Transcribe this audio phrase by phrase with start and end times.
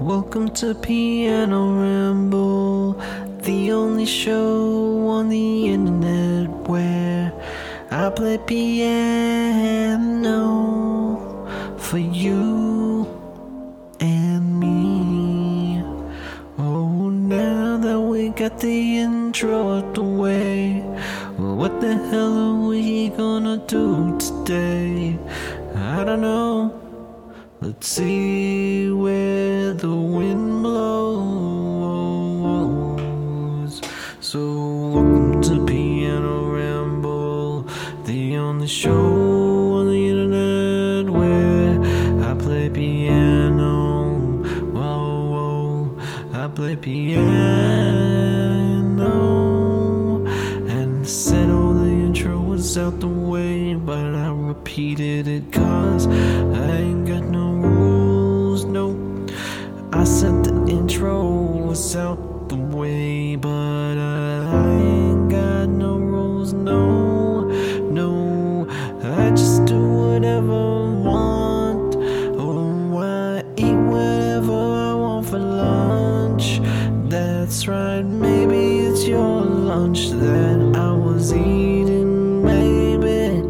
[0.00, 2.94] Welcome to Piano Ramble,
[3.42, 7.30] the only show on the internet where
[7.90, 8.96] I play piano
[11.76, 13.06] for you
[14.00, 15.82] and me.
[16.56, 20.80] Oh, now that we got the intro out the way,
[21.36, 25.18] what the hell are we gonna do today?
[25.76, 26.72] I don't know.
[27.60, 28.49] Let's see
[28.92, 31.00] where the wind blows.
[34.20, 34.40] So,
[34.94, 37.66] welcome to Piano Ramble,
[38.04, 39.06] the only show
[39.78, 41.80] on the internet where
[42.28, 43.74] I play piano.
[44.76, 45.98] Whoa, whoa,
[46.32, 47.10] I play piano.
[50.76, 56.06] And said all the intro was out the way, but I repeated it cause
[76.40, 76.60] lunch.
[77.10, 83.42] That's right, maybe it's your lunch that I was eating, baby.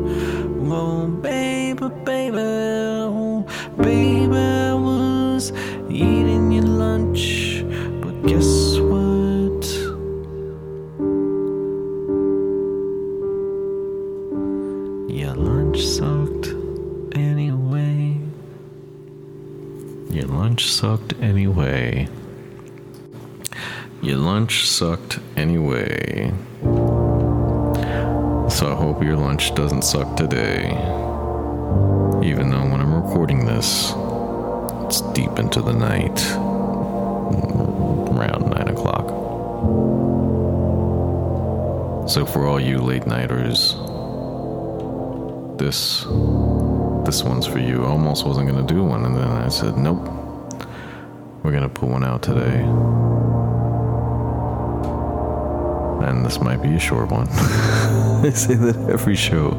[0.72, 5.52] Oh, baby, baby, oh, baby, I was
[5.88, 7.64] eating your lunch.
[8.00, 9.64] But guess what?
[15.14, 16.48] Your lunch sucked
[17.14, 18.18] anyway.
[20.10, 22.08] Your lunch sucked anyway.
[24.02, 26.32] Your lunch sucked anyway.
[28.48, 30.70] So I hope your lunch doesn't suck today.
[32.22, 33.92] Even though when I'm recording this,
[34.86, 36.18] it's deep into the night,
[38.16, 39.08] around 9 o'clock.
[42.08, 43.74] So for all you late nighters,
[45.58, 46.06] this
[47.04, 47.84] this one's for you.
[47.84, 50.08] I almost wasn't gonna do one, and then I said, nope.
[51.42, 52.64] We're gonna put one out today.
[56.02, 57.28] And this might be a short one.
[58.24, 59.50] I say that every show.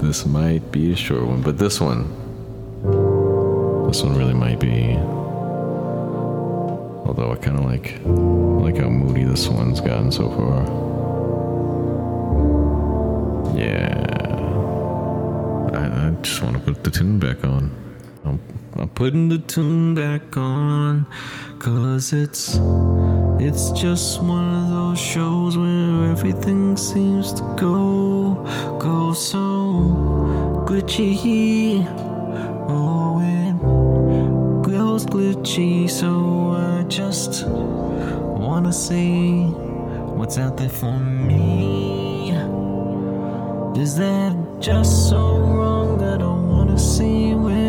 [0.00, 2.04] This might be a short one, but this one,
[3.88, 4.96] this one really might be.
[7.06, 10.64] Although I kind of like, like how moody this one's gotten so far.
[13.56, 14.04] Yeah.
[15.72, 17.70] I, I just want to put the tune back on.
[18.24, 18.40] I'm,
[18.76, 21.06] I'm putting the tune back on,
[21.58, 22.58] cause it's
[23.40, 28.34] it's just one of those shows where everything seems to go
[28.78, 31.84] go so glitchy.
[32.68, 33.54] Oh, it
[34.70, 39.46] goes glitchy, so I just wanna see
[40.16, 42.30] what's out there for me.
[43.76, 47.63] Is that just so wrong that I wanna see where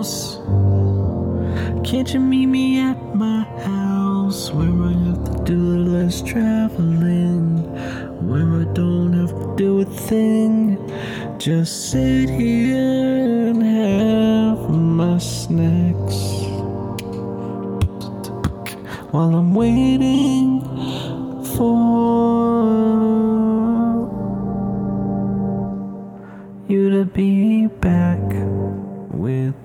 [0.00, 0.36] house?
[1.84, 7.62] Can't you meet me at my house where I have to do less traveling?
[8.26, 10.78] Where I don't have to do a thing?
[11.38, 16.20] Just sit here and have my snacks
[19.12, 20.29] while I'm waiting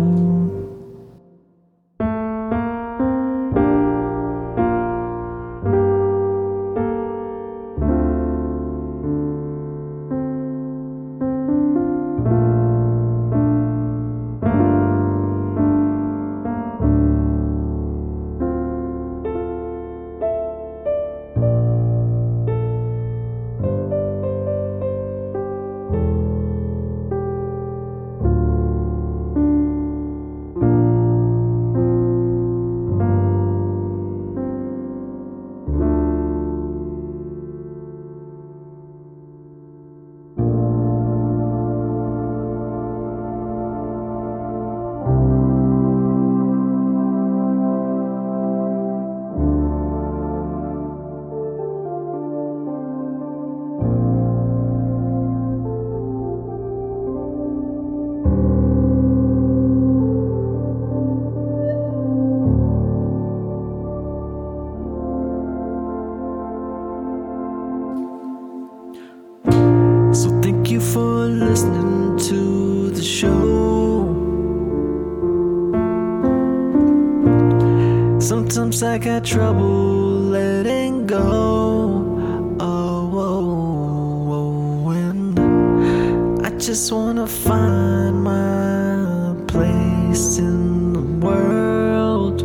[78.52, 82.58] Sometimes I got trouble letting go.
[82.60, 92.40] Oh, oh, oh, and I just wanna find my place in the world.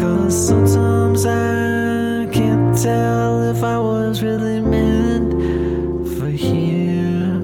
[0.00, 5.32] Cause sometimes I can't tell if I was really meant
[6.16, 7.42] for here.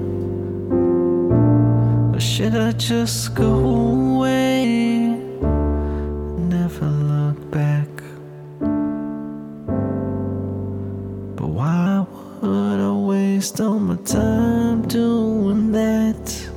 [2.15, 4.44] Or should I just go away?
[13.65, 16.49] All my time doing that?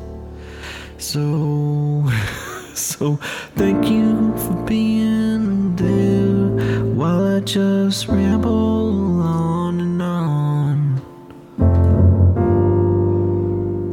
[0.99, 2.05] So,
[2.75, 3.17] so
[3.57, 11.01] thank you for being there while I just ramble on and on.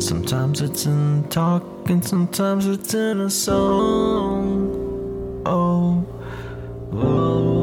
[0.01, 4.71] Sometimes it's in talk and sometimes it's in a song.
[5.45, 6.05] Oh,
[6.91, 7.54] oh.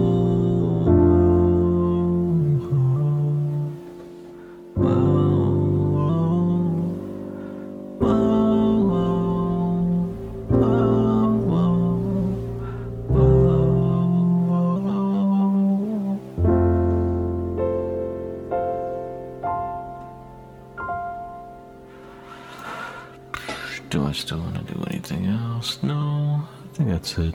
[23.93, 25.83] Do I still want to do anything else?
[25.83, 27.35] No, I think that's it.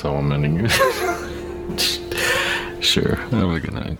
[0.00, 0.70] That's how I'm ending it.
[2.82, 3.16] sure.
[3.16, 3.98] Have a good night.